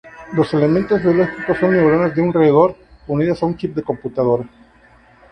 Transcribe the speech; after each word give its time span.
Los 0.33 0.51
elementos 0.55 0.99
biológicos 1.03 1.59
son 1.59 1.73
neuronas 1.73 2.15
de 2.15 2.31
roedor 2.31 2.75
unidas 3.05 3.43
a 3.43 3.45
un 3.45 3.55
chip 3.55 3.75
de 3.75 3.83
computadora. 3.83 4.49